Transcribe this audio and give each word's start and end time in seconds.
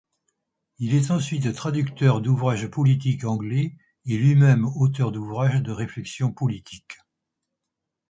Il 0.79 0.95
est 0.95 1.11
ensuite 1.11 1.53
traducteur 1.53 2.21
d’ouvrages 2.21 2.65
politiques 2.65 3.23
anglais 3.23 3.75
et 4.07 4.17
lui-même 4.17 4.65
auteur 4.75 5.11
d'ouvrages 5.11 5.61
de 5.61 5.69
réflexion 5.71 6.33
politique. 6.33 6.97